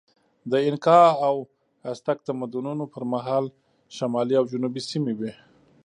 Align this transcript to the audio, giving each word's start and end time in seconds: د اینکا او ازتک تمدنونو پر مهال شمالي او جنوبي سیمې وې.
د 0.51 0.53
اینکا 0.65 1.01
او 1.27 1.35
ازتک 1.91 2.17
تمدنونو 2.27 2.83
پر 2.93 3.03
مهال 3.13 3.45
شمالي 3.97 4.35
او 4.39 4.45
جنوبي 4.51 4.81
سیمې 4.91 5.13
وې. 5.19 5.31